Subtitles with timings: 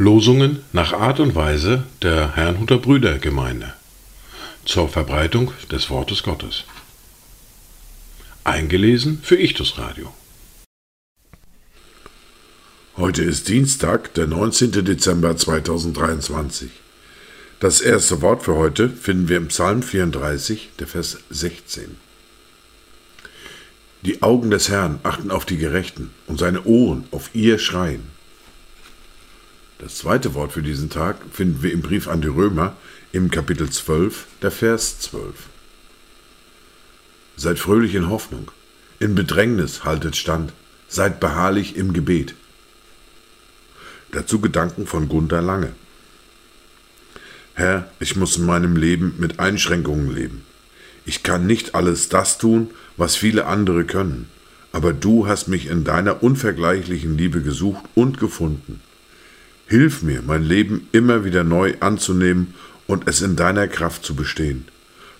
[0.00, 3.74] Losungen nach Art und Weise der Herrnhuter Brüdergemeinde
[4.64, 6.64] zur Verbreitung des Wortes Gottes.
[8.44, 10.14] Eingelesen für Ichtus Radio.
[12.96, 14.72] Heute ist Dienstag, der 19.
[14.84, 16.70] Dezember 2023.
[17.60, 21.96] Das erste Wort für heute finden wir im Psalm 34, der Vers 16.
[24.02, 28.04] Die Augen des Herrn achten auf die Gerechten und seine Ohren auf ihr Schreien.
[29.78, 32.76] Das zweite Wort für diesen Tag finden wir im Brief an die Römer
[33.12, 35.34] im Kapitel 12, der Vers 12.
[37.36, 38.50] Seid fröhlich in Hoffnung,
[39.00, 40.54] in Bedrängnis haltet stand,
[40.88, 42.34] seid beharrlich im Gebet.
[44.12, 45.72] Dazu Gedanken von Gunther Lange.
[47.52, 50.46] Herr, ich muss in meinem Leben mit Einschränkungen leben.
[51.04, 54.28] Ich kann nicht alles das tun, was viele andere können,
[54.72, 58.80] aber du hast mich in deiner unvergleichlichen Liebe gesucht und gefunden.
[59.66, 62.54] Hilf mir, mein Leben immer wieder neu anzunehmen
[62.86, 64.66] und es in deiner Kraft zu bestehen.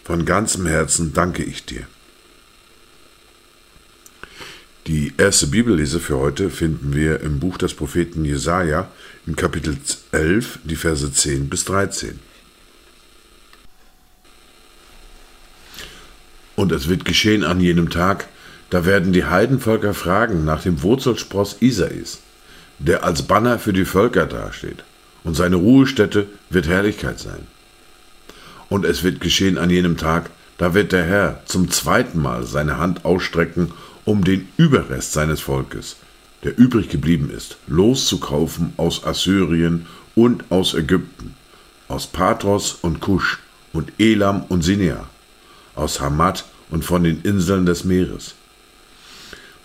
[0.04, 1.86] Von ganzem Herzen danke ich dir.
[4.86, 8.90] Die erste Bibellese für heute finden wir im Buch des Propheten Jesaja
[9.26, 9.76] im Kapitel
[10.10, 12.18] 11, die Verse 10 bis 13.
[16.60, 18.28] Und es wird geschehen an jenem Tag,
[18.68, 22.18] da werden die Heidenvölker fragen nach dem Wurzelspross Isais
[22.80, 24.82] der als Banner für die Völker dasteht,
[25.22, 27.46] und seine Ruhestätte wird Herrlichkeit sein.
[28.68, 32.78] Und es wird geschehen an jenem Tag, da wird der Herr zum zweiten Mal seine
[32.78, 33.72] Hand ausstrecken,
[34.04, 35.96] um den Überrest seines Volkes,
[36.42, 41.34] der übrig geblieben ist, loszukaufen aus Assyrien und aus Ägypten,
[41.88, 43.38] aus Patros und Kusch
[43.72, 45.08] und Elam und Sinea,
[45.74, 48.34] aus Hamad und von den Inseln des Meeres.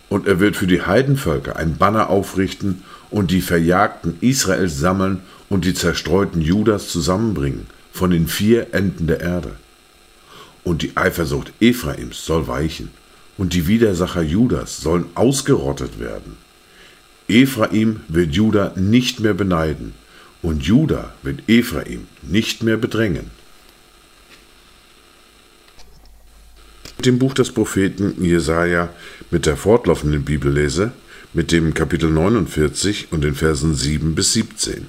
[0.10, 5.66] Und er wird für die Heidenvölker ein Banner aufrichten und die Verjagten Israels sammeln und
[5.66, 9.52] die zerstreuten Judas zusammenbringen von den vier Enden der Erde.
[10.64, 12.90] Und die Eifersucht Ephraims soll weichen,
[13.38, 16.38] und die Widersacher Judas sollen ausgerottet werden.
[17.28, 19.94] Ephraim wird Juda nicht mehr beneiden,
[20.42, 23.32] und Juda wird Ephraim nicht mehr bedrängen.
[27.06, 28.90] Dem Buch des Propheten Jesaja
[29.32, 30.92] mit der fortlaufenden Bibellese
[31.34, 34.88] mit dem Kapitel 49 und den Versen 7 bis 17.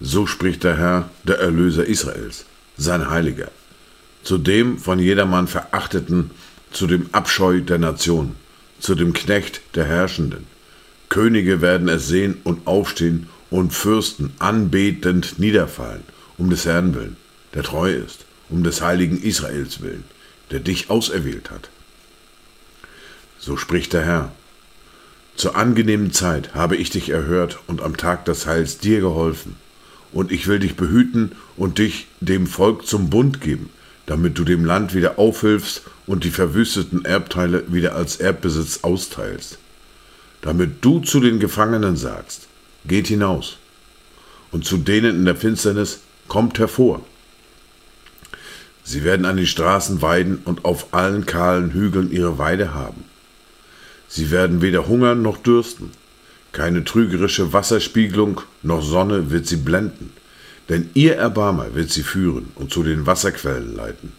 [0.00, 2.44] So spricht der Herr, der Erlöser Israels,
[2.76, 3.50] sein Heiliger,
[4.22, 6.30] zu dem von jedermann verachteten,
[6.70, 8.36] zu dem Abscheu der Nation,
[8.78, 10.46] zu dem Knecht der Herrschenden.
[11.08, 16.02] Könige werden es sehen und aufstehen und Fürsten anbetend niederfallen,
[16.36, 17.16] um des Herrn willen,
[17.54, 20.04] der treu ist, um des heiligen Israels willen,
[20.50, 21.70] der dich auserwählt hat.
[23.38, 24.32] So spricht der Herr.
[25.36, 29.54] Zur angenehmen Zeit habe ich dich erhört und am Tag des Heils dir geholfen.
[30.12, 33.70] Und ich will dich behüten und dich dem Volk zum Bund geben,
[34.06, 39.58] damit du dem Land wieder aufhilfst und die verwüsteten Erbteile wieder als Erbbesitz austeilst.
[40.40, 42.48] Damit du zu den Gefangenen sagst,
[42.86, 43.58] geht hinaus.
[44.50, 47.04] Und zu denen in der Finsternis, kommt hervor.
[48.88, 53.04] Sie werden an den Straßen weiden und auf allen kahlen Hügeln ihre Weide haben.
[54.08, 55.90] Sie werden weder hungern noch dürsten.
[56.52, 60.14] Keine trügerische Wasserspiegelung noch Sonne wird sie blenden,
[60.70, 64.14] denn ihr Erbarmer wird sie führen und zu den Wasserquellen leiten.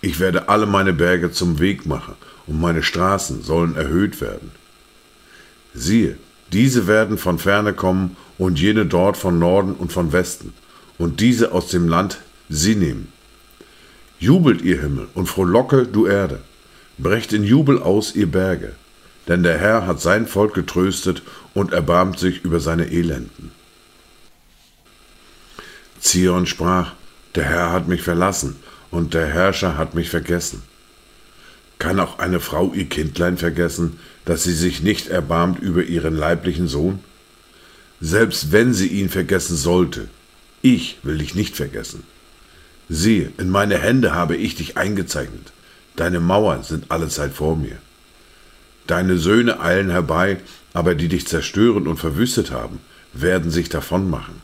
[0.00, 2.14] Ich werde alle meine Berge zum Weg machen,
[2.48, 4.50] und meine Straßen sollen erhöht werden.
[5.74, 6.18] Siehe,
[6.52, 10.54] diese werden von ferne kommen und jene dort von Norden und von Westen,
[10.98, 12.18] und diese aus dem Land
[12.48, 13.12] sie nehmen.
[14.20, 16.40] Jubelt ihr Himmel und frohlocke, du Erde.
[16.98, 18.72] Brecht in Jubel aus, ihr Berge,
[19.28, 21.22] denn der Herr hat sein Volk getröstet
[21.54, 23.52] und erbarmt sich über seine Elenden.
[26.00, 26.94] Zion sprach,
[27.36, 28.56] der Herr hat mich verlassen
[28.90, 30.62] und der Herrscher hat mich vergessen.
[31.78, 36.66] Kann auch eine Frau ihr Kindlein vergessen, dass sie sich nicht erbarmt über ihren leiblichen
[36.66, 36.98] Sohn?
[38.00, 40.08] Selbst wenn sie ihn vergessen sollte,
[40.60, 42.02] ich will dich nicht vergessen.
[42.88, 45.52] Siehe, in meine Hände habe ich dich eingezeichnet.
[45.96, 47.76] Deine Mauern sind allezeit vor mir.
[48.86, 50.38] Deine Söhne eilen herbei,
[50.72, 52.80] aber die dich zerstören und verwüstet haben,
[53.12, 54.40] werden sich davonmachen.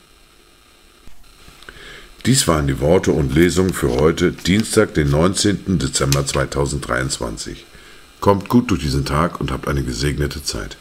[2.27, 5.79] Dies waren die Worte und Lesungen für heute, Dienstag, den 19.
[5.79, 7.65] Dezember 2023.
[8.21, 10.79] Kommt gut durch diesen Tag und habt eine gesegnete Zeit.